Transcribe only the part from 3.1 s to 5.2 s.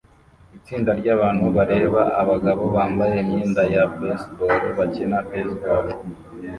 imyenda ya baseball bakina